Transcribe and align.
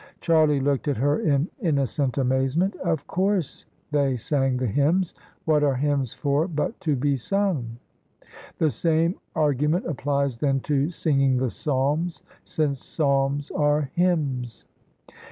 Charlie 0.19 0.59
looked 0.59 0.87
at 0.87 0.97
her 0.97 1.19
in 1.19 1.47
innocent 1.59 2.17
amazement. 2.17 2.75
"Of 2.77 3.05
course 3.05 3.65
they 3.91 4.17
sang 4.17 4.57
the 4.57 4.65
hymns. 4.65 5.13
What 5.45 5.63
are 5.63 5.75
hymns 5.75 6.11
for 6.11 6.47
but 6.47 6.79
to 6.79 6.95
be 6.95 7.17
sung?"" 7.17 7.77
The 8.57 8.71
same 8.71 9.13
argument 9.35 9.85
applies 9.85 10.39
then 10.39 10.59
to 10.61 10.89
singing 10.89 11.37
the 11.37 11.51
psalms, 11.51 12.23
since 12.45 12.83
psalms 12.83 13.51
are 13.51 13.91
hymns." 13.93 14.65